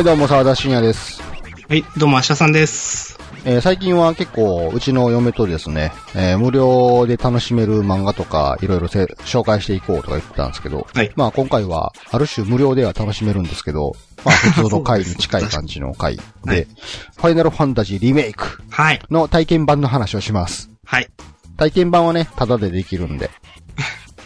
[0.00, 1.20] はい、どうも、沢田信也です。
[1.68, 3.18] はい、どうも、明日さんです。
[3.44, 13.94] えー最近は結構、うちの嫁とですね、えー無料で楽しめる漫画とか、いろいろせ紹介していこうとか言ってたんですけど、はいまあ今回は、ある種無料では楽しめるんですけど、
[14.24, 19.02] まあ普通の回に近い感じの回で、 はいファイナルファンタジーリメイクはい。
[19.10, 20.70] の体験版の話をします。
[20.86, 21.10] はい。
[21.58, 23.30] 体験版はね、タダでできるんで、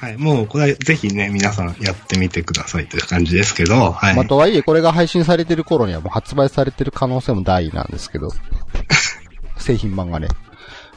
[0.04, 0.18] はい。
[0.18, 4.14] もう、これ、ぜひね、皆さんやってみてくださいという感じですけど、はい。
[4.16, 8.28] まあとはいえこれが配信されてる頃にはもう発売されてる可能性も大なんですけど、
[9.58, 10.28] 製品版がね。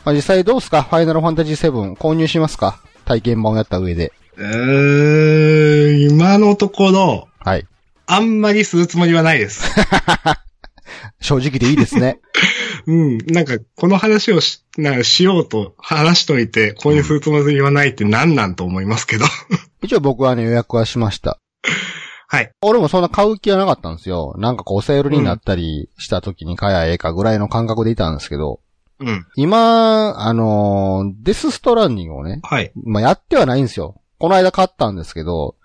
[0.04, 0.84] まあ実際どうすか？
[0.84, 2.80] ファイナルファンタジー7購入しますか？
[3.06, 4.12] 体験版をやった上で。
[4.38, 7.66] えー、今のところ、はい。
[8.08, 9.64] あんまりするつもりはないです。
[11.22, 12.20] 正直でいいですね。
[12.88, 13.18] うん。
[13.28, 19.26] なんか、この話をし、なんかしようと話しといて、購入するつもりはないって何なんと思いますけど。
[19.84, 21.38] 一応僕はね予約はしました。
[22.30, 22.52] はい。
[22.62, 24.36] 俺もそんな買う気はなかったんですよ。
[24.38, 28.62] なんかこうセールになったりした時に買えばええかぐらいの感覚でいたんですけど、
[29.00, 29.26] うん。
[29.36, 32.72] 今、あのーデスストランディングをね、はい。
[32.84, 34.02] まあ、やってはないんですよ。
[34.18, 35.56] この間買ったんですけど、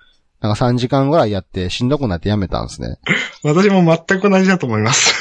[0.41, 2.99] なんか3時間ぐらいやってしんどくなってやめたんですね。
[3.43, 5.15] 私も全く同じだと思います。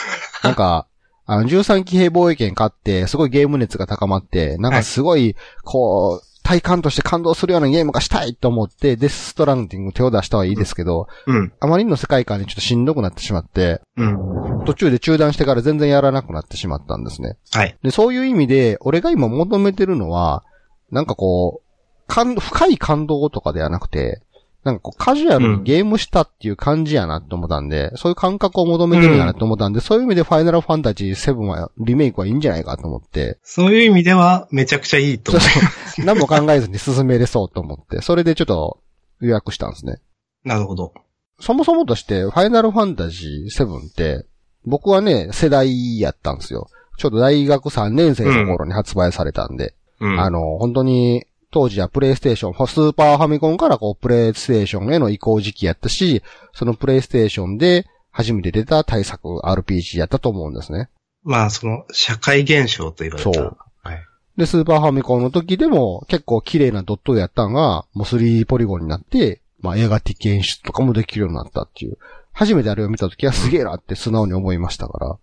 [0.43, 0.87] なんか、
[1.25, 11.53] あの、13騎兵防衛権買って、すごいゲーム熱が高まって、なんかすごい、こう、体感として感動するようなゲームがしたいと思って、デスストランディング手を出したはいいですけど、うん。
[11.59, 14.65] あまりの世界観にちょっとしんどくなってしまって、うん。
[14.65, 17.37] 途中で中断してから全然やらなくなってしまったんですね。
[17.51, 17.77] はい。
[17.83, 20.43] で、そういう意味で、俺が今求めてるのは、
[20.89, 24.21] なんかこう、感深い感動とかではなくて、
[24.63, 36.05] なんかこう、カジュアルにゲームしたっていう感じやなって思ったんで、そういう感覚を求めてるんやなって思ったんで、そういう意味でファイナルファンタジー7は、リメイクはいいんじゃないかと思って、そういう意味では、めちゃくちゃいいと思う。
[36.05, 38.79] 何も考えずに進めれそうと思って、それでちょっと
[39.19, 39.99] 予約したんですね。
[40.43, 40.93] なるほど。
[41.39, 44.25] そもそもとして、ファイナルファンタジー7って、
[44.63, 46.67] 僕はね、世代やったんですよ。
[46.97, 50.19] ちょうど大学3年生の頃に発売されたんで、うん。
[50.19, 56.23] あの、本当に、当時はプレイステーション、スーパーファミコンからこう、プレイステーションへの移行時期やったし、
[56.53, 60.89] そのプレイステーションで初めて出た対策 RPG やったと思うんですね。
[61.23, 63.33] まあ、その、社会現象と言われた。
[63.33, 63.57] そう。
[63.83, 63.99] はい。
[64.37, 71.97] で、スーパーファミコンの時でも結構綺麗なドットやったんが、もう 3D ポリゴンになって、まあ映画的演出とかもできるようになったっていう。
[72.33, 75.17] 初めてあれを見た時はすげえなって素直に思いましたから。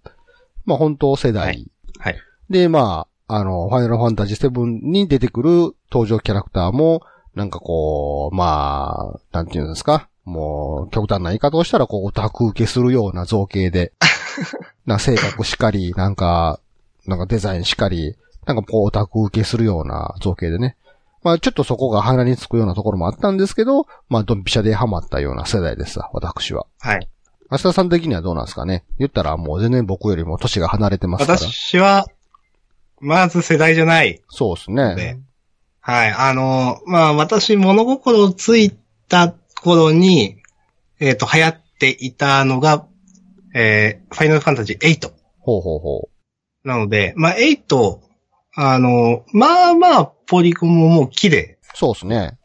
[0.67, 1.47] まあ本当世代。
[1.47, 1.67] はい
[1.99, 2.19] はい。
[2.49, 5.51] で、まあ、あの、ファイナルファンタジー7に出てくる
[5.93, 7.03] 登場キャラクターも、
[7.35, 10.09] なんかこう、まあ、なんていうんですか？
[10.25, 13.93] もう、極端な言い方をしたら、こう、オタク受けするような造形で、
[14.87, 16.61] な性格しかり、なんか、
[17.07, 18.17] なんかデザインしかり、
[18.47, 20.77] なんかこう、オタク受けするような造形でね。
[21.23, 26.67] まあ、ちょっとそこが鼻につくようなところもあったんですけど、まあ、ドンピシャでハマったような世代ですわ、私は。
[26.81, 27.09] はい。
[27.51, 28.85] 明日さん的にはどうなんですかね？
[28.99, 31.39] 言ったらもう全然僕よりも年が離れてますから。
[31.39, 32.07] 私は、
[33.01, 35.21] まず世代じゃないそうですね。、
[35.81, 36.13] はい。
[36.13, 38.73] あの、まあ、私、物心つい
[39.09, 40.37] た頃に、
[41.01, 42.87] えっ、と、流行っていたのが、
[43.55, 45.11] えー、ファイナルファンタジー8。
[45.39, 46.09] ほうほうほ
[46.65, 46.69] う。
[46.69, 47.99] なので、まあ、8、
[48.57, 51.59] あの、まあまあ、ポリゴンももう綺麗。
[51.75, 52.39] そうですね。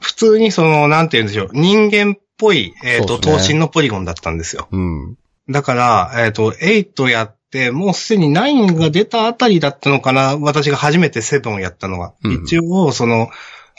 [0.00, 4.68] 普通にその、なんて言うんでしょう、人間っぽい、えっ、と、そうっすね頭身のポリゴンだったんですよ。
[4.70, 5.16] うん。
[5.48, 12.14] だから、えっ、と、8やって、もうすでに9が出たあたりだったのかな私が初めて7をやったのが。
[12.22, 13.28] うん一応、その、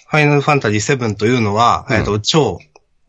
[0.08, 2.60] ファイナルファンタジー7というのは、うんえっ、と、超、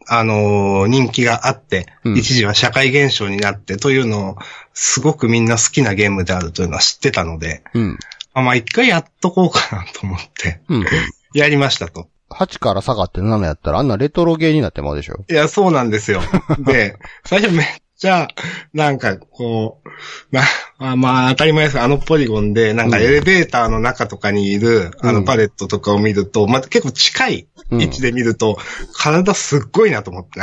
[0.09, 4.37] あのー人気があって、うん一時は社会現象になってというのを、
[4.72, 7.99] すごくみんな好きなゲームであるというのは知ってたので、うん。
[8.34, 10.87] まあまあ一回やっとこうかなと思って、うん。
[11.34, 12.09] やりましたと。
[12.31, 15.25] 8から下がって7やったらあんなレトロゲーになってまうでしょ。
[15.31, 16.21] いや、そうなんですよ。
[16.58, 17.67] で、最初めっ
[17.98, 18.28] ちゃ、
[18.75, 19.88] なんか、こう、
[20.34, 20.43] な、
[20.78, 21.81] あまあ、当たり前です。
[21.81, 23.02] あのポリゴンで、なんかうん。
[23.02, 25.14] エレベーターの中とかにいる、あうん。
[25.14, 27.82] のパレットとかを見ると、また結構近いうん。
[27.82, 28.58] 位置で見ると、
[28.93, 30.40] 体すっごいなと思って、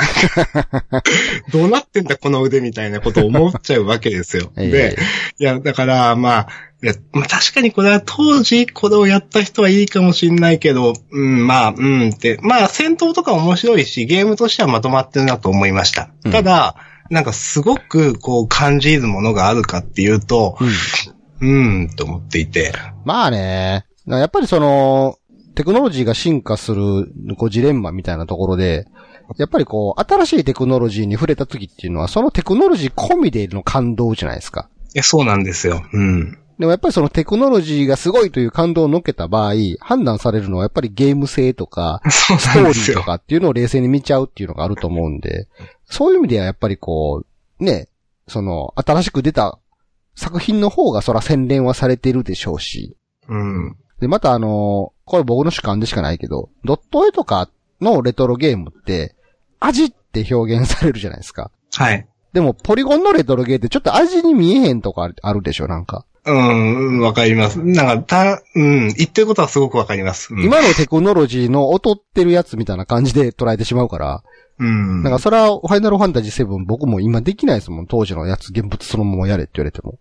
[1.54, 4.52] どうなってんだこの腕みたいなことを思っちゃうわけですよ。
[4.58, 4.70] ええ。
[4.72, 4.98] で、
[5.38, 6.48] いや、だから、まあ、
[6.82, 16.10] いや、まあ確かにこれは当時これをやった人はいいかもしんないけど、うん、まあ、うんって、まあ戦闘とか面白いし、ゲームとしてはまとまってるなと思いました。
[16.26, 16.32] うん。
[16.32, 16.76] ただ、
[17.10, 20.74] なんかすごくこう感じるものがあるかっていうと、うん。
[21.44, 22.72] うん、と思っていて。
[23.04, 25.18] まあね、やっぱりその、
[25.56, 28.88] テクノロジーが進化する、こう、ジレンマみたいなところで、
[29.38, 34.70] やっぱりこう、新しいテクノロジーに触れた時っていうのは、そのテクノロジー込みでの感動じゃないですか。
[34.96, 35.84] いや、そうなんですよ。
[35.94, 36.40] うん。
[36.64, 43.02] でもやっぱりそのテクノロジーがすごいという感動を乗っけた場合、判断されるのはやっぱりゲーム性とか、 ストーリーと。
[43.02, 45.50] かっていうのを冷静に見ちゃうっていうのがあると思うんで、
[45.84, 47.26] そういう意味ではやっぱりこ
[47.60, 47.90] う、ね、
[48.30, 49.60] その、新しく出た
[50.16, 52.96] 作品の方がそら洗練はされてるでしょうし。
[53.28, 53.76] うん。
[54.00, 57.50] で、またあの、これ僕の主観でしかないけど、ドット絵とか
[57.82, 59.18] のレトロゲームって、
[59.60, 61.52] 味って表現されるじゃないですか。
[61.74, 62.08] はい。
[62.32, 66.06] でも、ポリゴンのレトロゲーってちょっと味に見えへんとかあるでしょ、なんか。
[66.26, 67.62] うん、わかります。
[67.62, 70.34] なんか、た、うん、言ってることはすごくわかります。
[70.34, 74.24] うん、今のテクノロジーの劣ってるやつみたいな感じで捉えてしまうから、
[74.60, 75.04] うん。
[75.04, 80.00] なんかそれはファイナルファンタジー7僕も今できないですもん、当時のやつ現物そのままやれって言われても。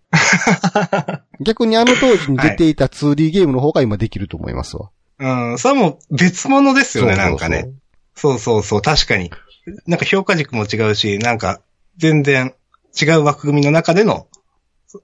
[1.41, 4.91] 逆にあの当時に出ていた 2D ゲームの方が今できると思いますわ。
[5.19, 7.69] うん、それはもう別物ですよね、なんかね。
[8.15, 9.31] そうそうそう、確かに。
[9.87, 11.61] なんか評価軸も違うし、なんか
[11.97, 12.53] 全然
[12.99, 14.27] 違う枠組みの中での、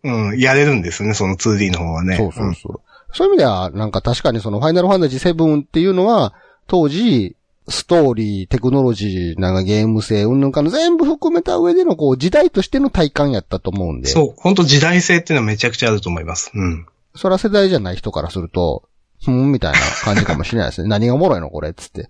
[0.03, 2.17] うん、やれるんですね、その 2D の方はね。
[2.17, 2.81] そうそうそう。
[3.13, 6.33] そういう意味では、なんか確かにそのファイナルファンタジー7っていうのは、
[6.67, 7.35] 当時、
[7.67, 14.09] ストーリー、テクノロジー、なんかゲーム性、うんぬんかの全部含めた上でのこう時代としての体感やったと思うんで。
[14.09, 16.51] そう、本当時代性っていうのはめちゃくちゃあると思います。
[16.53, 16.85] うん。
[17.15, 18.83] そら世代じゃない人からすると、
[19.23, 20.87] ふん、みたいな感じかもしれないですね。
[20.89, 22.09] 何がおもろいのこれ、つって。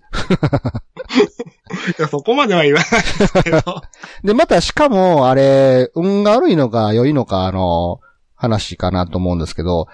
[1.98, 3.62] いや、そこまでは言わないですけど。
[4.22, 8.00] で、またしかも、あれ、運が悪いのか良いのか、あの、
[8.36, 9.88] 話かなと思うんですけど、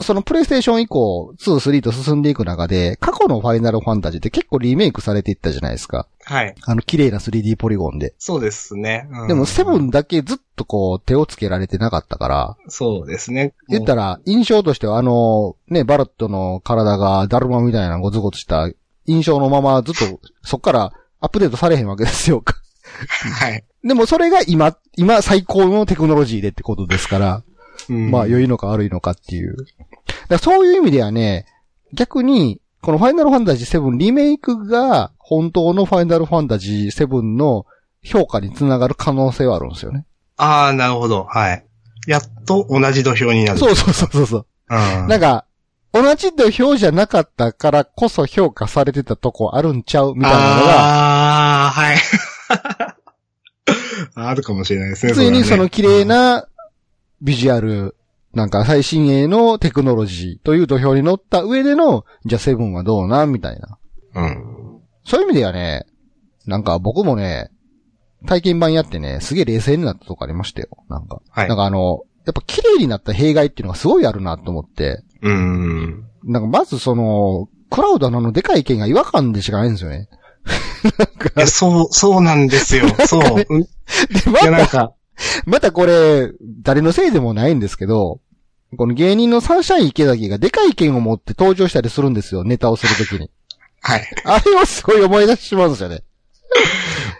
[0.00, 6.06] そのプレイステーション以降、2、3と進んでいく中で、過去のファイナルファンタジーって結構リメイクされていったじゃないですか。
[6.28, 6.54] はい。
[6.62, 8.14] あの、綺麗な 3D ポリゴンで。
[8.18, 9.08] そうですね。
[9.10, 13.54] うんでも、7だけずっとこう、手をつけられてなかったから、そうですね。
[13.70, 18.70] 言ったら、印象としてはあの、ね、バロットの体がダルマみたいなゴツゴツした
[19.06, 22.44] 印象のままずっと、そっからアップデートされへんわけですよ。
[23.40, 23.64] はい。
[23.82, 27.42] でもそれが今、今最高のテクノロジーでってことですから、
[27.88, 29.56] うんまあ良いのか悪いのかっていう。
[30.28, 31.46] だそういう意味ではね、
[31.94, 37.66] 逆に、このファイナルファンタジー7リメイクが本当のファイナルファンタジー7の
[38.02, 40.06] 評価につながる可能性はあるんですよね。
[40.38, 41.24] ああ、なるほど。
[41.24, 41.66] はい。
[42.06, 43.58] やっと同じ土俵になる。
[43.58, 44.46] そうそうそうそうそう。
[44.70, 45.08] うん。
[45.08, 45.44] なんか、
[45.92, 51.96] 同じ土俵じゃなかったからこそ評価されてたとこあるんちゃうみたいなのが、ああ、はい。
[54.14, 55.12] あるかもしれないですね。
[55.12, 56.36] ついにその綺麗な。
[56.36, 56.48] な
[57.20, 57.96] ビジュアル、
[58.32, 63.78] なんか最新鋭のテクノロジーという土俵に乗った上での、じゃあセブンはどうなみたいな。
[64.14, 64.57] うん。
[65.08, 65.86] そういう意味ではね、
[66.46, 67.50] なんか僕もね、
[68.26, 70.68] 体験版やってね、すげえ冷静になったとこありましたよ。
[70.88, 71.20] なんか。
[71.30, 76.04] はいなんかあの、やっぱ綺麗になった弊害っていうのがすごいあるなと思って、うん。
[76.24, 80.08] なんかまずその、クラウドのあのでかい剣が違和感でしかないんですよね。
[81.36, 82.88] いや、そう、そうなんですよ。
[83.06, 83.22] そう。
[83.48, 83.68] うんで、
[84.30, 84.92] まいや、なんた、か、
[85.46, 86.30] またこれ、
[86.62, 88.20] 誰のせいでもないんですけど、
[88.76, 93.30] この芸人のサンシャイン池崎がでかい剣を持って登場したりするんですよ、ネタをするときに。
[93.80, 94.08] はい。
[94.24, 96.02] あれをすごい思い出してしまうんですよね。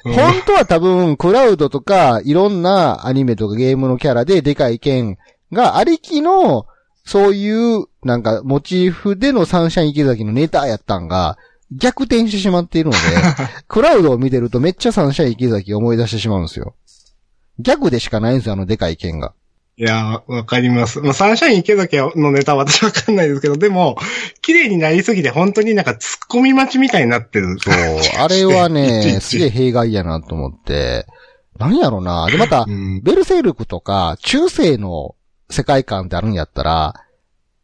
[0.04, 5.18] うん本当は多分、クラウドとか、いろんなアニメとかゲームのキャラででかい剣
[5.52, 6.66] がありきの、
[7.04, 11.36] そういう、なんか、モチーフでのサンシャイン池崎のネタやったんが、
[11.70, 12.98] 逆転してしまっているので、
[13.68, 16.74] クラウドを見てるとめっちゃサンシャイン池崎を思い出してしまうんですよ。
[17.58, 19.34] 逆でしかないんですよ、あのでかい剣が。
[19.80, 21.00] いや、わかります。
[21.00, 23.96] まあ、サンシャイン池崎のネタは私わかんないですけど、でも、
[24.42, 27.56] 綺麗になりすぎて本当になんか突っ込み待ちみたいになってる。
[27.60, 27.74] そう。
[28.20, 31.06] あれはね、 ちすげえ弊害やなと思って。
[31.58, 32.26] 何やろな。
[32.26, 33.02] で、また う、ん。
[33.02, 35.14] ベルセルクとか、中世の
[35.48, 36.94] 世界観ってあるんやったら、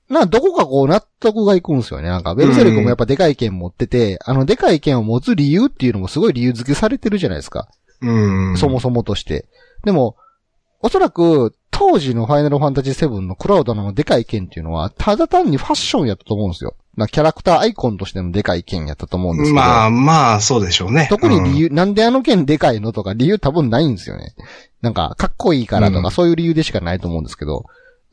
[0.08, 2.06] な、どこかこう納得がいくんですよね。
[2.06, 7.68] なんか、ベルセルクもやっぱでかい剣持ってて、あのでかい剣を持つ理由っていうのもすごい理由付けされてるじゃないですか。
[8.00, 8.56] うん。
[8.56, 9.46] そもそもとして。
[9.82, 10.14] でも、
[10.80, 16.76] おそらく、当時のファイナルファンタジー7のクラウドのでかい剣っていうのは、ただ単にファッションやったと思うんですよ。
[16.96, 19.54] なキャラクターアイコンとしてのでかい剣やったと思うんですけど。
[19.56, 21.08] まあまあ、そうでしょうね。
[21.10, 24.34] 特に理由、なんであの剣でかいのとか理由多分ないんですよね。
[24.82, 27.64] なんか、かっこいいからとか、うんそういう理由でしかないと思うんですけど、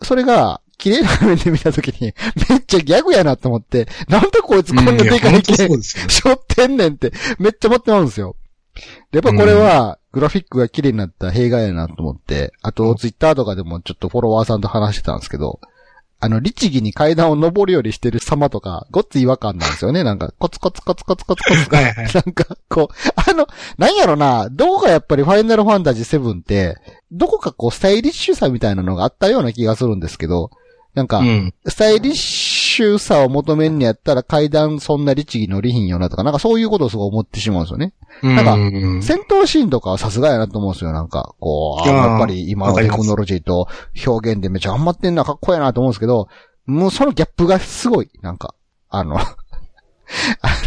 [0.01, 2.13] それが、綺麗な画面で見たときに、
[2.49, 4.97] めっちゃギャグやなと思って、なんでこいつこんなうん。
[4.97, 5.53] でかい剣、で
[5.83, 6.09] すよね。
[6.09, 8.35] しょってんねんって、めっちゃ持ってまうんですよ。
[9.11, 15.59] でやっぱこれは、グラフィックが綺麗になった弊害やなと思って、あと、ツイッターとかでもちょっとフォロワーさんと話してたんですけど、
[16.23, 20.03] あの、律儀に階段を登るよりしてる様とか、ごっつ違和感なんですよね。
[20.03, 22.09] なんか、コツコツコツコツコツコツはいはい。
[22.13, 23.47] なんか、こう、あの、
[23.79, 26.77] なんやろな、どこかやっぱりファイナルファンタジー7って、
[27.11, 30.51] どこかこう、スタイリッシュさみたいなのがあったような気がするんですけど、
[30.93, 31.53] なんか、うん。
[31.65, 32.40] スタイリッシュ
[32.97, 37.93] さを求めんのやったら階段そんな律儀乗りひんよなとか、なんかそういうことをすごい思ってしまうんですよね。
[38.21, 40.91] なんかうん戦闘シーンとかはさすがやなと思うんですよ。
[40.91, 43.67] なんか、こう、やっぱり今のテクノロジーと
[44.05, 46.27] 表現でめっちゃ頑張ってんな、かっこいいなと思うんですけど、
[46.65, 48.55] もうそのギャップがすごい、なんか、
[48.89, 49.23] あの、 あ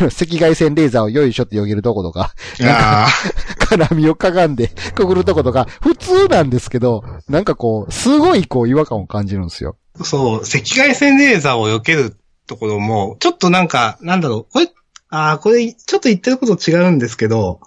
[0.00, 3.06] の、赤外線レーザーをよいしょってよげるとことか、あ
[3.58, 9.76] 金網をかがんでくぐるとことか、普通なんですけど、なんかこう、すごいこう違和感を感じるんですよ。
[10.00, 14.70] あ、そう、赤外線レーザーを避けるところも、ちょっとなんか、なんだろう、これ、
[15.10, 17.60] ああ、これ、ちょっと言ってること違うんですけど、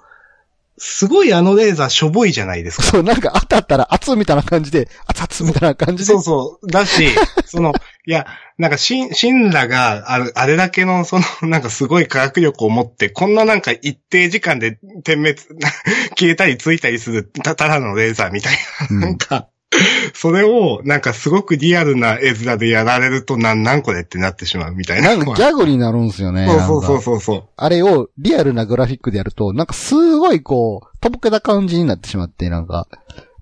[0.80, 2.84] すごいあのレーザーしょぼいじゃないですか。
[2.84, 6.22] そう、なんか当たったら熱みたいな感じで、熱々みたいな感じでそう。
[6.22, 6.68] そう。
[6.68, 7.08] だし、
[7.46, 7.74] その、
[8.06, 8.28] いや、
[8.60, 15.40] なんか、シン、シンラが、あれ、あれだけの、その、なんかすごい科学力を持って、こんななんか一定時間で点滅、
[16.16, 18.88] 消えたりついたりする、た、ただのレーザーみたいな。
[18.92, 19.48] うんなんか、
[20.14, 25.16] それを、なんかすごくリアルな絵面でやられると、なん、なんこれってなってしまうみたいな。
[25.16, 26.48] なんかギャグになるんですよね。
[26.48, 27.44] そうそうそうそう。
[27.56, 32.88] あれをリアルなグラフィックでやると、なんかすごいこう、とぼけた感じになってしまって、なんか、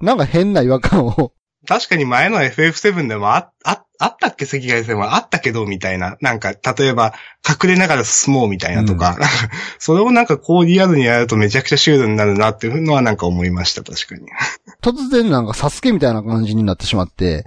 [0.02, 1.32] なんか変な違和感を、
[1.66, 4.46] 確かに前の FF7 でもあ、あ、あったっけ？
[4.46, 6.18] 赤外線はあったけど、みたいな。
[6.22, 7.14] なんか、例えば、
[7.48, 9.28] 隠れながら進もうみたいなとか、なんか
[9.80, 14.28] それをなんかこうリアルにやるとめちゃくちゃシュールになるなっていうのはなんか思いました、確かに。
[14.82, 17.46] 突然なんかサスケみたいな感じになってしまって、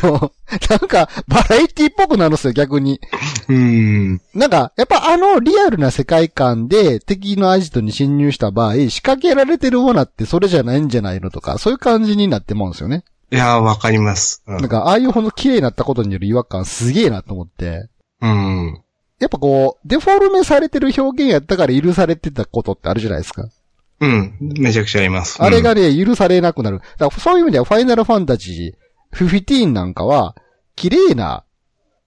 [0.00, 0.32] こう、
[0.70, 3.00] なんかバラエティっぽくなるんですよ、逆に。
[3.48, 4.20] うーん。
[4.34, 13.04] なんか、やっぱあのリアルな世界観で敵のアジトに侵入した場合、仕掛けられてるものってそれじゃないんじゃないのとか、そういう感じになってまうんですよね。
[13.32, 14.42] いやー、わかります。
[14.46, 17.88] うんなんか、ああいうほんと綺麗になったことによる違和感すげえなと思って。
[18.20, 18.82] うん。
[19.20, 23.48] やっぱこう、デフォルメされてる表現やったから許されてたことってあるじゃないですか。
[24.00, 24.36] うん。
[24.40, 25.42] めちゃくちゃあります。
[25.42, 26.78] あれがね、許されなくなる。
[26.98, 30.34] だからそういう意味では、ファイナルファンタジー15なんかは、
[30.74, 31.44] 綺麗な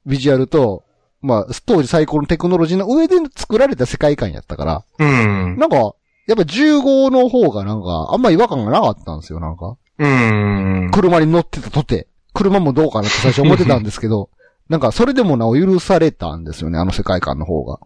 [0.05, 0.83] ビジュアルと、
[1.21, 5.57] まあ、当時最高のテクノロジーの上で作られた世界観やったから、うん。
[5.57, 5.93] なんか、
[6.27, 9.77] やっぱ15の方がなんか、あんま違和感がなかったんですよ、なんか。
[9.99, 10.89] うん。
[10.91, 12.07] 車に乗ってたとて。
[12.33, 14.29] 車もどうかなって最初思ってたんですけど、
[14.69, 17.79] なんかそれでもなお許されたんですよね、あの世界観の方が。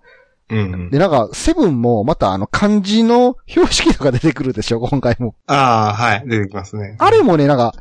[0.49, 0.89] うん。
[0.89, 5.35] で、なんか、セブンもまたあの漢字の標識とか出てくるでしょ、今回も。
[5.47, 6.23] ああ、はい。
[6.25, 6.95] 出てきますね。
[6.99, 7.73] あれもね、なんか、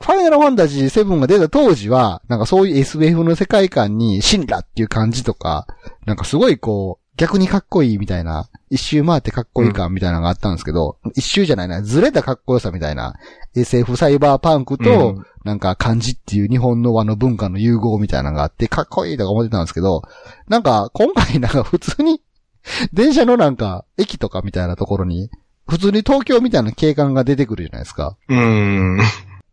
[0.00, 5.66] ファイナルファンタジー7が出た当時は、なんかそういう SF の世界観に、シンラっていう感じとか、
[6.06, 13.14] なんかすごいこう、逆にかっこいいみたいな、一周回ってかっこいい感みたいなのがあったんですけど、一周じゃないな、ずれたかっこよさみたいな、
[13.54, 20.02] SF サイバーパンクと、うんなんか漢字っていう日本の和の文化の融合みたいなのがあって、かっこいいとか思ってたんですけど、
[20.48, 22.20] なんか今回なんか普通に、
[22.92, 25.30] 電車のなんか駅とかみたいなところに、
[25.68, 28.16] 普通に東京みたいな景観が出てくるじゃないですか。
[28.28, 28.98] うん。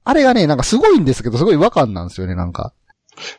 [0.03, 2.73] あれがね、なんかすごいんですけど、すごい違和感なんですよね、なんか。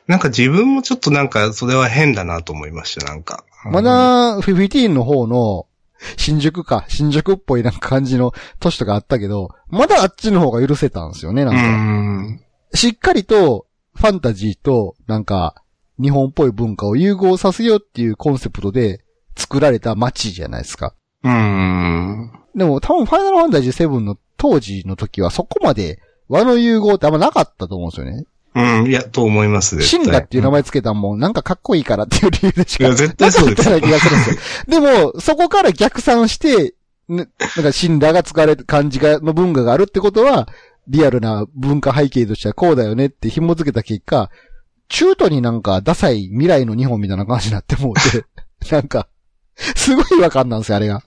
[0.07, 3.45] なんか自分もちょっとなんか、それは変だなと思いました、なんか。
[3.71, 5.66] まだ、15の方の、
[6.16, 11.64] 新宿か、新宿っぽいなんか感じの都市とかあったけど、まだあっちの方が許せたんですよね、なんうか。
[11.66, 12.40] ん。
[12.75, 15.54] しっかりと、ファンタジーと、なんか、
[16.00, 19.04] 日本っぽい文化を融合させようっていうコンセプトで
[19.37, 20.94] 作られた街じゃないですか。
[21.23, 22.33] うん。
[22.54, 28.25] でも多分ファイナルファンタジー7の当時の時はそこまで和の融合ってあんまなかったと思うんですよね。
[28.54, 33.68] うん、いや、と思います、絶対シンラっていう名前つけたもん、なんかかっこいいからっていう理由でしかいや、絶対そうです。
[33.68, 34.80] なかったような気がするんですよ。
[34.80, 36.75] でも、そこから逆算して、
[37.08, 40.49] ね、なんかシンラが使われる漢字が、の文化があるってことは、
[40.87, 44.30] リアルな文化背景としてはこうだよねって紐付けた結果、
[44.88, 48.25] 中途になんかダサい未来の日本みたいな感じになってもうて、
[48.70, 49.08] なんか、
[49.56, 51.02] すごい違和感なんですよ、あれが。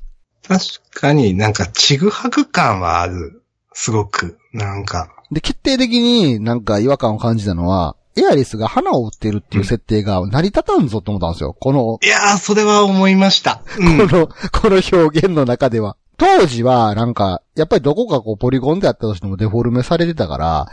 [0.47, 3.43] 確かになんか、ちぐはぐ感はある。
[3.73, 4.37] すごく。
[4.53, 5.09] なんか。
[5.31, 11.53] で、決定的になんか違和感を感じたのは、エアリスが花を売ってるっていう設定が成り立たんぞって思ったんですよ。
[11.53, 13.61] この、いやー、それは思いました。
[13.77, 14.07] うん。
[14.09, 14.35] この、こ
[14.69, 15.95] の表現の中では。
[16.17, 20.67] 当時は、なんか、やっぱりどこかこうポリゴンであったとしてもデフォルメされてたから、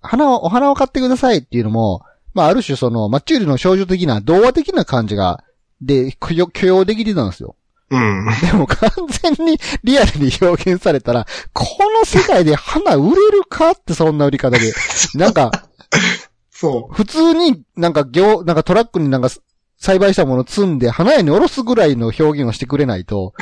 [0.00, 5.44] 花を、お花を買ってくださいっていうのも、まあある種その、マッチューリの少女的な、童話的な感じが、
[5.82, 7.56] で、許容許容できてたんですよ。
[7.90, 8.26] うん。
[8.40, 8.90] でも完
[9.36, 11.66] 全にリアルに表現されたら、こ
[11.98, 14.72] の世界で花売れるかってそんな売り方で。
[15.14, 15.50] なんか、
[16.50, 19.30] そ普通になんか業、なんかトラックになんか
[19.78, 23.32] 栽培したものを積んで花屋に下ろすぐらいの表現をしてくれないと、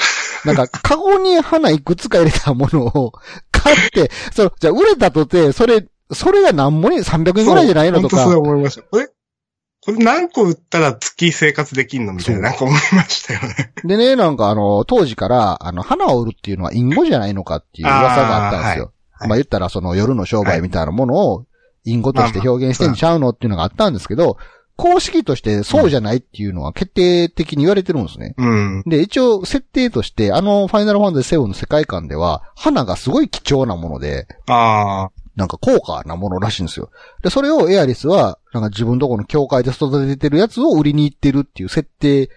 [0.44, 3.12] なんかカゴに花いくつか入れたものを
[3.50, 7.40] 買って、その、じゃあ売れたとて、それ、それが何もに300う。
[7.40, 8.82] 円ぐらいじゃないのとか本当そう、思いました。
[8.82, 9.08] これ、
[9.88, 13.72] これ何個売ったら月生活できんのみたいな、なんか思いましたよね。
[13.84, 18.84] でね、なんかあの、当時から、あの、花を売るっていうのは隠語じゃないのかっていう噂があったんですよ。
[18.84, 21.46] はいはいまあ言ったらその夜の商売みたいなものを
[21.84, 24.36] 隠語として表現してんちゃうのっていうのがあったんですけど、
[24.76, 28.34] 公式としてそうじゃないっていうのは決定的に言われてるんですね。
[28.38, 28.82] うん。
[28.86, 35.10] で、一応設定として、あのファイナルファンタジー7の世界観では、花がすごい貴重なもので、ああ。
[35.38, 36.90] なんか高価なものらしいんですよ。
[37.22, 42.28] で、それをエアリスは、なんか自分とこの教会で育ててるやつを売りに行ってるっていう設定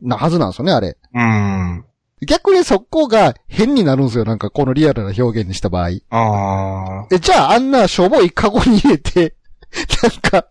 [0.00, 0.96] なはずなんですよね、あれ。
[1.12, 1.84] うん。
[2.24, 5.88] 逆にそこが変になるんですよ、なんかこのリアルな表現にした場合。
[6.10, 7.06] ああ。
[7.10, 9.34] え、じゃああんなしょぼいカゴに入れて、
[10.04, 10.46] なんか、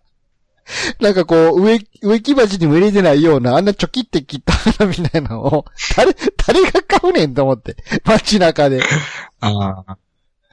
[1.00, 5.64] なんかこう、植木、植木鉢にも入れてないような、あんなチョキって切った花みたいなのを、
[5.96, 6.14] 誰、
[6.46, 7.76] 誰が買うねんと思って。
[8.04, 8.82] 街中で。
[9.40, 9.98] ああ。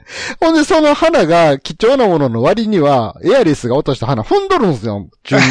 [0.40, 5.48] ほんで、その花が貴重なものの割には、エアリスが落とした花踏んどるんですよ、住人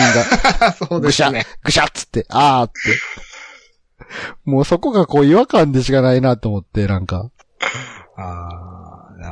[0.60, 0.72] が。
[0.74, 2.74] そうぐしゃですね。、ぐしゃっつって、あーって。
[4.46, 7.30] もうそこがこう違和感でしかないなと思って、なんか。
[8.16, 8.73] ああ、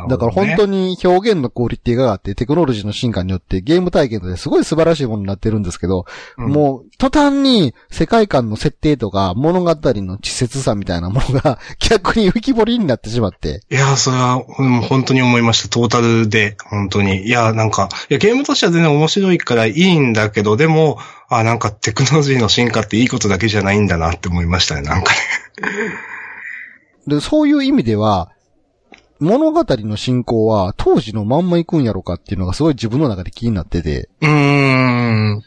[0.04, 0.10] ね。
[0.10, 6.06] だから本当に表現のクオリティが上がって、テクノロジーの進化によってゲーム体験ですごい素晴らしいものになってるんですけど、
[6.38, 15.70] うんもう途端に世界観の設定とか物語の稚拙さみたいなものが逆に浮き彫りになってしまって、いや、それは、うん本当に思いました。
[15.70, 17.28] トータルで、本当に。
[17.28, 25.18] いや、なんか、いや、ゲームとしては全然面白いからいいんだけど、でも、あ、なんかテクノロジーの進化っていいことだけじゃないんだなって思いましたね、なんかね。
[27.08, 28.32] で、そういう意味では、
[29.22, 35.44] 物語の進行は当時のまんま行くんやろかっていうのがすごい自分の中で気になってて、うーん。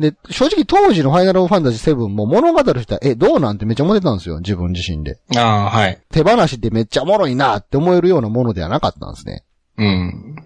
[0.00, 5.18] で、正直当時のファイナルファンタジー7も物語としては、え、どうなんてめっちゃ思ってたんですよ、自分自身で。
[5.36, 6.00] ああ、はい。
[6.10, 9.44] 手放しでめっちゃおもろいなって思えるようなものではなかったんですね。
[9.76, 10.36] うん。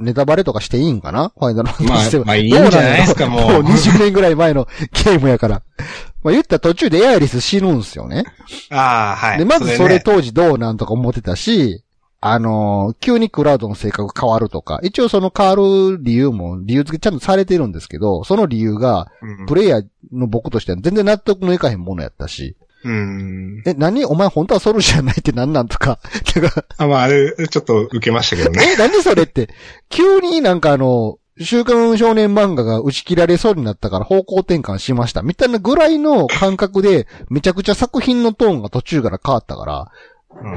[0.00, 1.30] ネタバレとかしていいんかな？
[1.38, 2.24] ファイナルファンまあタジー7。
[2.24, 4.66] まあいいんじゃないですかもうもう20年ぐらい前の
[5.04, 5.62] ゲームやから。
[6.24, 8.24] まあ言ったら途中でエアリス死ぬんすよね。
[8.70, 9.38] ああ、はい。
[9.38, 11.84] で、まずそれね当時どうなんとか思ってたし、
[12.24, 23.62] あのー急にクラウドの性格変わるとか、一応その変わる理由も理由付けちゃんとされてるんですけど、その理由が、うんプレイヤーの僕としては全然納得のいかへんものやったし、うん。
[23.66, 24.04] え、何？
[24.04, 25.98] お前本当はソルじゃないって何なんとか、
[26.78, 28.72] あ、まあ、あれ、ちょっと受けましたけどね。
[28.74, 29.48] え、何それって、
[29.88, 35.22] 急になんかあの、週刊少年漫画が打ち切られそうになったから方向転換しました。
[35.22, 39.86] みたいなぐらいの感覚で、めちゃくちゃ作品のトーンが途中から変わったから、うん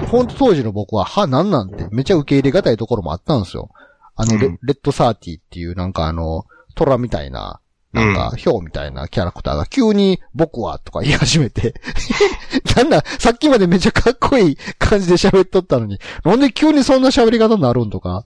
[0.09, 3.69] ほんと当時の僕は、は、なんなんて、めちゃ受け入れがたいところもあったんですよ。
[4.15, 7.59] あの、レうんレッドサーティっていうなんかあの、虎みたいな、
[7.91, 11.75] なんか、ヒョウみたいなキャラクターが急に僕はとか言い始めて、
[12.75, 18.25] なんだ、さっきまでめっちゃかっこいい感じで喋っとったのに、なんで急にそんな喋り方になるんとか、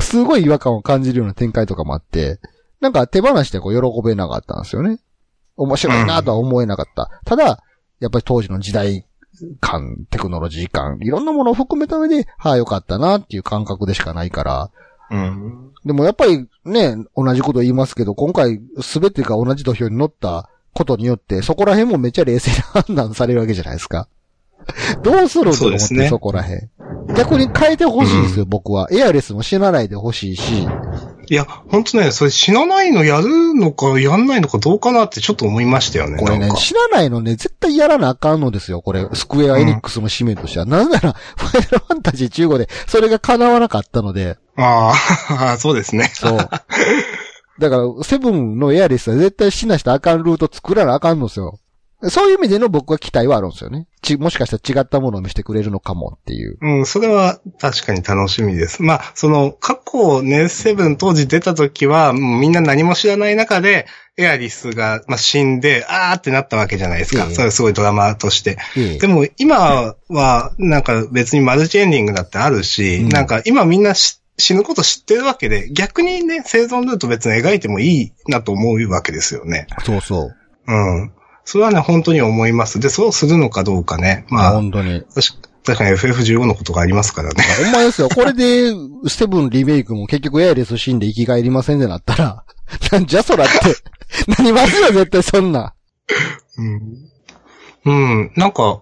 [0.00, 2.40] すごい違和感を感じるような展開とかもあって、
[2.80, 4.98] なんか手放してこう喜べなかったんですよね。
[5.56, 7.10] 面白いなとは思えなかった。
[7.26, 7.62] ただ、
[8.00, 9.04] やっぱり当時の時代
[9.60, 14.70] 感、テクノロジー感、いろんなものを含めた上で、はあよかったなっていう感覚でしかないから、
[15.10, 15.72] うん。
[15.84, 24.08] でもやっぱりね、同じこと言いますけど、今回すべてが同じ土俵に乗ったことによって、そこら辺もめっちゃ冷静に判断されるわけじゃないですか。
[25.02, 26.68] どうすると思って、そ,、こら辺。
[27.16, 28.88] 逆に変えてほしいんですよ、僕は。
[28.92, 30.66] エアレスも死なないでほしいし。
[31.28, 36.18] いや、本当ね、それ死なないのやるのかやんないのかどうかなってちょっと思いましたよね。
[36.18, 39.06] これね死なないのね、絶対やらなあかんのですよ、これ。
[39.12, 40.66] スクエアエニックスの使命としては。
[40.66, 44.92] なぜなら、 ファイナルファンタジー15で、それが叶わなかったので、あ
[45.30, 46.10] あ、 そうですね。
[46.14, 46.36] そう。
[47.58, 51.58] だから、セブンのエアレスは絶対死なしたらあかんルート作らなあかんのですよ。
[52.10, 53.86] そういう意味での僕は期待はあるんですよね。
[54.02, 56.58] ち、もしかしたら違ったものを見せてくれるのかもっていう。
[56.60, 58.82] うん、それは確かに楽しみです。
[58.82, 63.86] まあ、その、過去ね、セブン当時出た時は、もうみんな何も知らない中で、
[64.16, 67.24] エアリスが、まあ、死んで、あーってなったわけじゃないですか。
[67.24, 68.58] ええそれはすごいドラマとして。
[68.76, 79.66] ええでも、今は、なんか別にマルチエンディングだってあるし、うんなんか今みんなし死ぬこと知ってるわけで、逆にね、生存ルート別に描いてもいいなと思うわけですよね。
[79.84, 80.34] そうそう。
[80.66, 81.12] うん。
[81.44, 82.80] それはね、本当に思います。
[82.80, 84.26] で、そうするのかどうかね。
[84.28, 85.02] まあ、本当に。
[85.64, 87.44] 確かに FF15 のことがありますからね。
[87.64, 88.08] ほんまですよ。
[88.08, 88.72] これで、
[89.08, 92.44] セブンリメイクも結局エアレス死んで生き返りませんってなったら、
[92.90, 93.54] なんじゃそらって、
[94.42, 95.74] なりますよ、絶対そんな。
[96.58, 97.12] うん。
[97.84, 98.80] うん、なんか、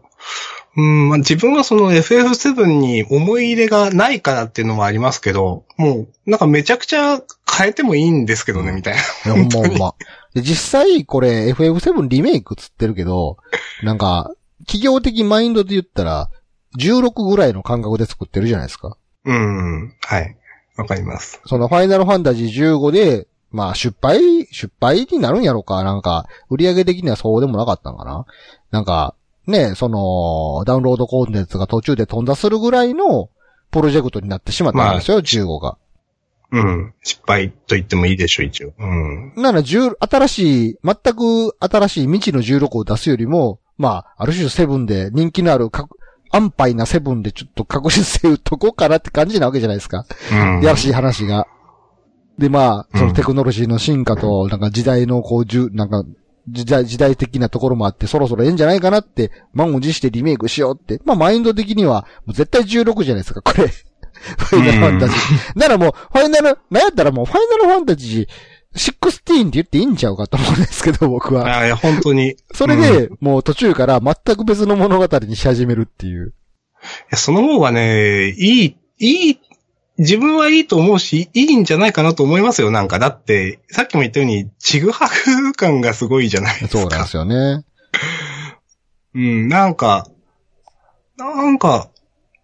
[0.80, 8.94] うん、まあ、自分はその FF7 に思い入れがないからっていうのもありますけど、もう、なんかめちゃくちゃ変えてもいいんですけどね、みたい
[9.26, 9.34] な。
[9.34, 9.94] ほんまほんま。
[10.34, 13.36] で、実際、これ FF7 リメイクつってるけど、
[13.82, 16.30] なんか、企業的マインドで言ったら、
[16.78, 18.96] 16ぐらいの感覚で作ってるじゃないですか。
[19.26, 20.36] うん、はい。
[20.76, 21.42] わかります。
[21.44, 25.82] そのファイナルファンタジー15で、まあ失敗、失敗になるんやろか。
[25.82, 28.24] なんか、売り上げ的にはそうでもなかったんかな。
[28.70, 29.14] なんか、
[29.50, 33.28] ね、その、ダウンロードコンテンツが途中で飛んだするぐらいの
[33.70, 35.76] プロジェクトになってしまったんですよ、15が。
[36.52, 36.94] うん。
[37.02, 38.72] 失敗と言ってもいいでしょう、一応。
[38.78, 39.32] うん。
[39.36, 45.88] なら、10新しい、全く新しい未知の16を出すよりも、まあ、ある種セブンで人気のあるか、
[46.32, 50.06] 安牌なセブンでちょっと確実性打っとこうかなって感じなわけじゃないですか。
[50.32, 50.60] うん。
[50.62, 51.46] やらしい話が。
[52.38, 56.04] で、まあ、そうんのテクノロジーの進化と、なんか時代のこう、じゅ、なんか、
[56.48, 61.00] 時代、時代的なところもあって、そろそろええんじゃないかなって、満を持してリメイクしようって。
[61.04, 63.68] まあ、マインド的には、もう絶対16じゃないですか、これ。
[64.20, 65.58] ファイナルファンタジー。
[65.58, 68.26] ならもう、ファイナル、なんやったらもう、ファイナルファンタジー、
[68.74, 71.58] 16って言っていいんちゃうかと思うんですけど、 僕は。
[71.58, 72.30] あいや、本当に。
[72.30, 76.34] いそれで、もう途中から全く別の物語にし始めるっていう。
[77.10, 79.40] や、その方がね、いい、いい、
[80.00, 82.98] 自分はいいと思うし、いいんじゃないかなと思いますよ、なんか。
[82.98, 86.80] だって、さっきも言ったように、ちぐはぐ感がすごいじゃないですか。
[86.80, 87.64] そうなんですよね。
[89.14, 90.06] うん、なんか、
[91.18, 91.90] なんか、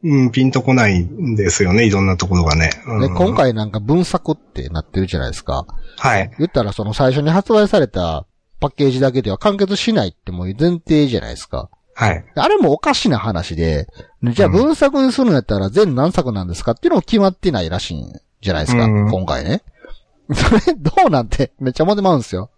[0.04, 2.70] うん、ピンとこないんですよね、いろんなところがね。
[2.86, 3.34] うんで、今。
[3.34, 5.66] 回なんか分作ってなってるじゃないですか。
[5.96, 6.30] はい。
[6.38, 8.26] 言ったらその最初に発売された
[8.60, 11.70] パッケージだけでは完結しないってもう前提じゃないですか。
[11.94, 12.24] はい。
[12.34, 13.86] あれもおかしな話で、
[14.22, 19.62] じゃあ分作にするんやったら全何作なんですかっていうのも決まってないらしいんじゃないですか、うん今回ね。
[20.34, 22.50] それどうなんてめっちゃ思ってまうんですよ。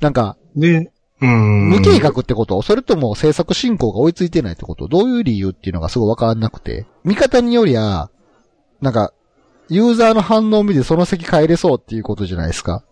[0.00, 1.68] なんか、で、うん。
[1.68, 2.60] 無計画ってこと？
[2.62, 4.88] それとも制作進行が追いついてないってこと？
[4.88, 6.86] どういう理由っていうのがすごいわからなくて。
[7.04, 8.10] 見方によりゃ、
[8.80, 9.12] なんか、
[9.68, 12.82] ユーザーの反応を見てその席帰れそうっていうことじゃないですか。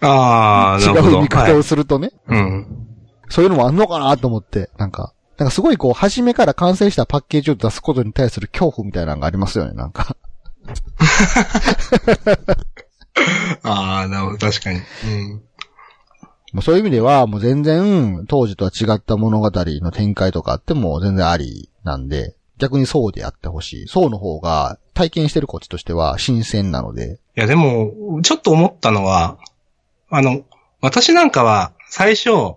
[0.00, 1.18] ああ、違なるほど。
[1.20, 1.62] う見方をはい。
[1.62, 2.10] するとね。
[2.26, 2.66] うん。
[3.28, 10.16] そういうのもあんのかなと思って、なんか、なんかすごいこう、初めから完成したパッケージを出すことに対する恐怖みたいなのがありますよね、なんか。
[13.62, 14.78] ああ、なるほど、確かに。
[14.78, 15.42] うん。
[16.52, 23.86] もうそういう意味では、もう全然、当時とは違った物語の展開とかあっても全然ありなんで、逆にそうであってほしい。
[23.86, 27.20] そうの方が、体験してるこっちとしては新鮮なので。
[27.36, 29.38] いや、でも、ちょっと思ったのは、
[30.10, 30.42] あの、
[30.80, 32.56] 私なんかは、最初、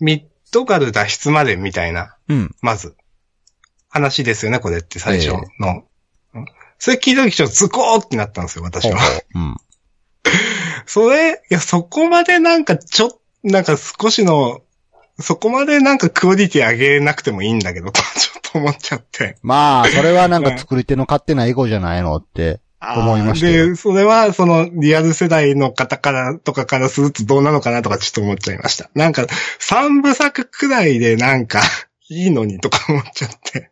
[0.00, 2.54] ミッドガル脱出までみたいな、うん。
[2.62, 2.96] まず、
[3.88, 5.68] 話ですよね、これって最初の。
[5.68, 5.84] うん
[6.78, 8.98] それ聞いた時ちょっとズコーってなったんですよ、私は。
[9.34, 9.56] うん。
[10.84, 13.10] それ、いや、そこまでなんかちょっ、
[13.42, 14.60] なんか少しの、
[15.18, 19.38] そこまでなんかクオリティ上げなくてもいいんだけど、とちょっと思っちゃって。
[19.42, 22.60] まあ、それはなんか 作り手の勝手なエゴじゃないのって。
[22.96, 28.90] 思いましたよで、それは、その、リアル世代の方から、とかからするとどうなのかなとかちょっと思っちゃいました。
[28.94, 29.26] なんか、
[29.58, 31.60] 三部作くらいでなんか、
[32.08, 33.70] いいのにとか思っちゃって。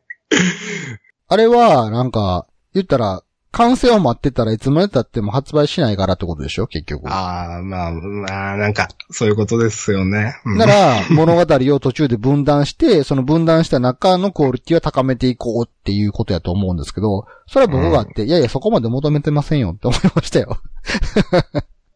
[1.28, 3.22] あれは、なんか、言ったら、
[3.52, 6.66] 完成を待ってたらいつまで経っても発売しないからってことでしょ？
[6.66, 7.08] 結局。
[7.10, 10.34] ああ、まあ、まあ、なんか、そういうことですよね。
[10.46, 11.42] うんなら、物語
[11.74, 20.58] を途中で分断して、その分断した中のクオリティを高めていこうっていうことやと思うんですけど、それは僕があって、いやいや、そこまで求めてませんよって思いましたよ。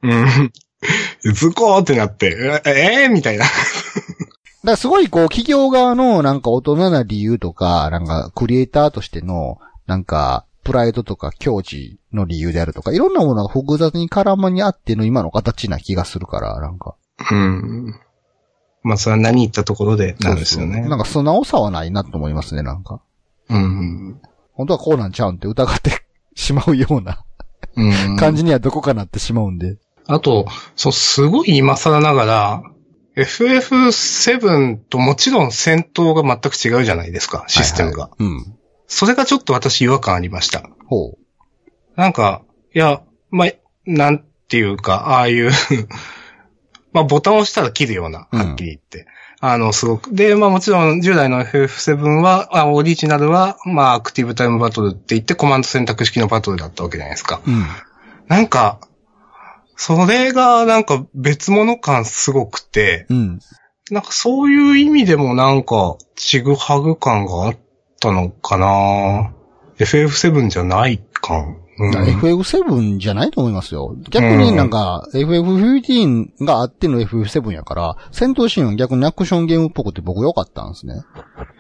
[0.03, 0.53] うん。
[1.33, 3.45] ズコーってなって、ええーみたいな。
[3.45, 3.57] だか
[4.63, 16.97] らすごいこう、企業側のなんか大人な理由とか、なんかクリエイターとしての、なんか、プライドとか境地の理由であるとか、いろんなものが複雑に絡まにあっての今の形な気がするから、なんか。
[17.31, 17.95] うん。
[18.83, 20.81] まあ、それは何言ったところでなんですよね。
[20.81, 23.01] なんか素直さはないなと思いますね、なんか。
[23.49, 24.21] うん。
[24.55, 25.91] 本当はこうなんちゃうんって疑って
[26.35, 27.25] しまうような
[27.77, 28.17] うん。
[28.17, 29.77] 感じにはどこかなってしまうんで。
[30.09, 32.63] あと、そう、すごい今更ながら、
[33.17, 38.05] FF7 ともちろん戦闘が全く違うじゃないですか、システムが。
[38.05, 38.57] はいはいうん。
[38.89, 40.69] それがちょっと私違和感ありました。
[40.87, 41.19] ほう。
[41.97, 42.43] なんか、
[42.75, 43.49] いや、まあ、
[43.87, 45.51] なんていうか、ああいう、
[46.93, 49.07] まあ、ボタンを押したら切るような、うんはっきり言って。
[49.41, 50.15] あの、すごく。
[50.15, 57.43] で、まあもちろん従来の FF7 は、あオリジナルは、まあアクティブタイムバトルって言ってコマンド選択式のバトルだったわけじゃないですか。
[57.47, 57.67] うん。
[58.29, 58.81] なんか、
[59.77, 63.41] それがなんか別物感すごくて、うん。
[63.91, 67.55] なんかそういう意味でもなんか、ちぐはぐ感があっ
[68.01, 69.33] たのかな
[69.79, 71.59] FF7 じゃない感。
[71.79, 73.95] うん、FF7 じゃないと思いますよ。
[74.09, 80.95] 逆になんか、FF15 があっての FF7 やから、戦闘シーンは逆にアクションゲームっぽくて僕良かったんですね。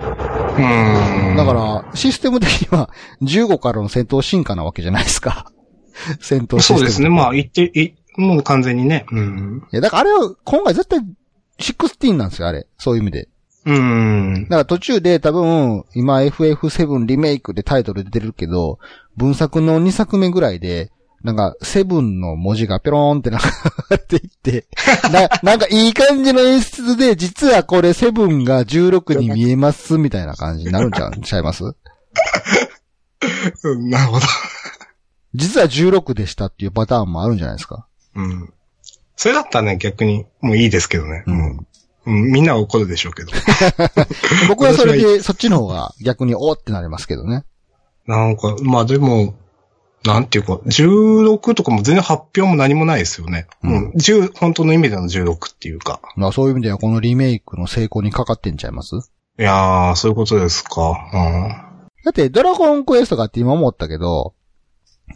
[0.01, 1.37] うん。
[1.37, 2.89] だから、システム的には
[3.21, 5.53] 15からの戦闘進化なわけじゃないですか。
[6.21, 6.79] 戦闘システム。
[6.79, 7.11] そうですね。
[7.11, 9.05] まあ、言って、いもう完全にね。
[9.13, 9.63] うん。
[9.71, 11.01] いや、だからあれは今回絶対
[11.59, 12.67] 16なんですよ、あれ。
[12.79, 13.29] そういう意味で。
[13.67, 14.49] うんだ。
[14.51, 18.79] から途中で多分、今 FF7 リメイクでタイトル出てるけど、
[19.17, 20.91] 文作の2作目ぐらいで、
[21.25, 23.49] なんか、セブンの文字がペローンってなんか
[23.91, 24.67] 流れていって、
[25.11, 31.65] な、なんかいい感じの演出で、実はこれセブンが16に見えますみたいな感じになるんちゃうちゃいます？
[33.65, 34.27] うんなるほど。
[35.35, 37.87] 実は16でしたっていうパターンもあるんじゃないですか？
[38.15, 38.53] うん。
[39.17, 41.25] それだったらね、逆に、もういいですけどね。
[41.27, 41.67] うん
[42.07, 42.23] うん。
[42.33, 43.33] みんなは怒るでしょうけど。
[44.49, 47.45] 僕はそれで、そっちの方が逆におーってなりますけどね。
[48.07, 49.35] なんか、まあでも、
[50.05, 53.49] なんていうか、16とかも全然発表も何もないですよね。
[53.65, 53.91] ううんん。
[53.97, 56.01] 10、本当の意味での16っていうか。
[56.17, 58.95] まあそういう意味ではこのリメイクの成功にかかってんちゃいます？
[59.39, 60.97] いやー、そういうことですか。
[62.05, 64.35] だってドラゴンクエストがって今思ったけど、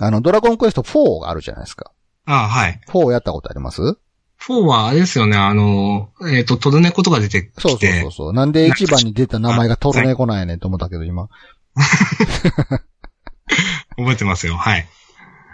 [0.00, 1.92] あの、ドラゴンクエスト4があるじゃないですか。
[2.26, 2.34] うん。
[2.34, 2.80] あはい。
[2.88, 3.96] 4やったことあります？
[4.48, 7.60] 4はあれですよね、あの、えっ、と、トルネコとか出てきて。
[7.60, 8.32] そうそうそうそう。
[8.32, 11.28] なんで一番に出た名前がトルネコなんやねんと思ったけど今。
[13.96, 14.56] 覚えてますよ。
[14.56, 14.86] はい。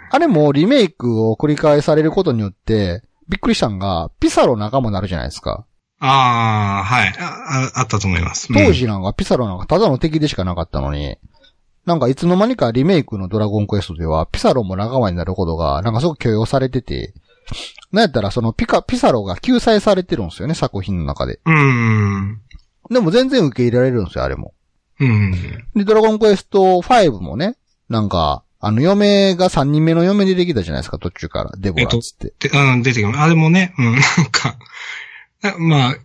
[0.09, 5.65] あれもリメイクを繰り返されることによって、びっくりしたんが、ピサロ仲間になるじゃないですか。
[5.99, 7.81] ああ、はいああ。
[7.81, 8.47] あったと思います。
[8.53, 11.17] 当時なんかピサロなんかただの敵でしかなかったのに、
[11.85, 17.13] なんかいつの間にかリメイクのドラゴンクエストでは、ピサロも仲間になることが、なんかすごく許容されてて、
[17.91, 21.39] なんやったらそのピカ、ピサロが救済されてるんですよね、作品の中で。
[21.45, 21.55] うん。
[21.55, 22.41] うん。
[22.89, 24.53] でも全然受け入れられるんですよ、あれも。
[24.99, 25.31] うん。
[25.75, 27.55] で、ドラゴンクエスト5もね、
[27.89, 31.51] なんか、あの、嫁が3人目の嫁でできたじゃないですか、途中から。
[31.57, 32.33] デボラっつって。
[32.49, 33.19] で、うん、出てきます。
[33.19, 34.57] あれもね、うん、なんか、
[35.41, 35.95] なまあ、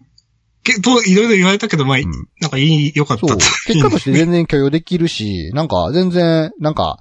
[0.63, 2.03] けど、いろいろ言われたけど、まあ、ん
[2.41, 3.39] なんかいい、良かったそう。
[3.39, 3.45] と。
[3.67, 6.99] 結果として全然許容できるし、なんか全然、なんか、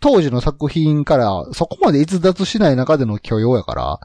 [0.00, 4.00] 当時の作品からそこまで逸脱しない中での許容やから、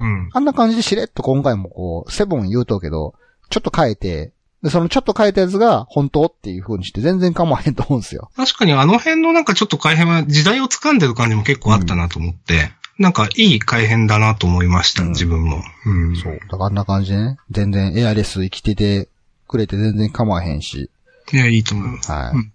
[0.00, 0.30] うん。
[0.32, 3.14] あんな感じでしれっと今回もこう、セブン言うとうけど、
[3.50, 8.30] ちょっと変えて、で、そのちょっと変えたやつが本当っていう風にして全然構わへんと思うんですよ。
[8.36, 15.62] 確かにあの辺のなんかちょっと改変は時代を掴んでる感じも結構あったなと思って、なんかいい改変だなと思いました、うん自分も。
[15.86, 16.16] うん。
[16.16, 16.32] そう。
[16.32, 19.08] だからあんな感じでね、全然エアレス生きてて
[19.46, 20.90] くれて全然構わへんし、
[21.32, 22.10] いや、いいと思います。
[22.10, 22.36] はい。
[22.36, 22.52] うん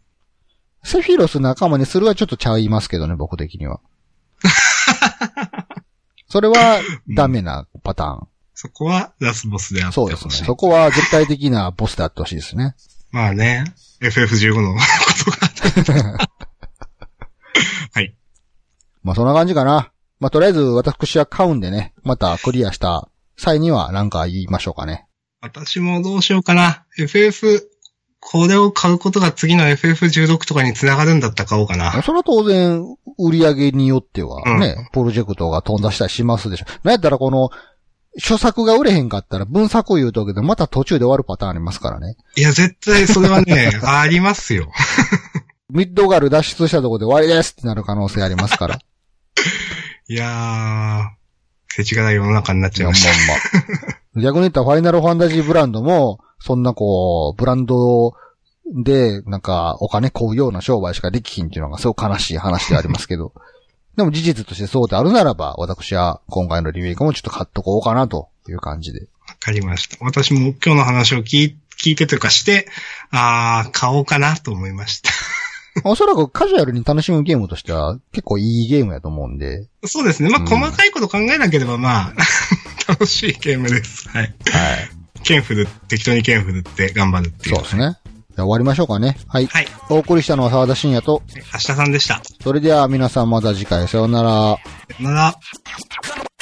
[0.84, 3.80] セフィロス仲間にするはちょっとちゃいますけどね、僕的には。
[6.28, 6.82] それは
[7.15, 8.28] ダメなパターン。
[8.54, 10.17] そこはラスボスであってほしい。
[10.17, 10.46] そうですね。
[10.48, 12.76] そこは絶対的なボスであってほしいですね。
[13.12, 13.65] まあね、
[14.02, 14.80] FF15 のこ
[15.86, 16.17] とが。
[17.93, 18.15] はい。
[19.04, 19.91] まあそんな感じかな。
[20.19, 25.08] まあとりあえず私は買うんでね、またクリアした際には何か言いましょうかね。
[25.41, 26.86] 私もどうしようかな。
[26.98, 27.69] FF、
[28.26, 31.92] これを買うことが次の FF16 とかに繋がるんだったら買おうかな。
[32.02, 32.84] それは当然、
[33.20, 36.66] 売り上げによってはね、プロジェクトが飛んだしたりしますでしょ。
[36.84, 37.50] なんやったらこの、
[38.22, 42.16] 初作が売れへんかったら分作言うとくけど、また途中で終わるパターンありますからね。
[42.38, 44.72] いや、絶対それはね、 ありますよ。
[45.70, 48.80] ミッドガル脱出したところで終わりですってなる可能性ありますから。
[50.08, 51.24] いやー、
[51.76, 53.68] 世知辛い世の中になっちゃいましまあた。
[53.68, 54.22] まあ。
[54.22, 58.16] 逆に言ったらファイナルファンタジーブランドも、そんなこう、ブランド
[58.66, 63.32] で、なんか、お金買うような商売しかできひんっていうのがすごく悲しい話でありますけど。
[63.96, 69.02] でも事実としてそうであるならば、私は今回のリメイクもちょっと買っとこうかなという感じで。
[69.02, 69.96] わかりました。
[70.02, 72.68] 私も今日の話を聞い聞いてというかして、
[73.12, 75.12] あー、買おうかなと思いました。
[75.86, 79.68] おそらくカジュアルに楽しむゲームとしては結構いいゲームやと思うんで。
[79.86, 80.30] そうですね。
[80.30, 82.14] まあ、うん細かいこと考えなければ、まあ、
[82.88, 84.10] 楽しいゲームです。
[84.10, 84.24] はい。
[84.24, 85.03] はい。
[85.24, 87.56] 剣振る、適当に剣振るって頑張るっていう。
[87.56, 87.98] そうですね。
[88.36, 89.18] じゃあ終わりましょうかね。
[89.28, 89.48] はい。
[89.48, 89.68] はい。
[89.90, 92.22] お送りしたのは沢田信也と、明日さんでした。
[92.42, 94.58] それでは皆さんまた次回さようなら。
[94.98, 96.33] さよなら。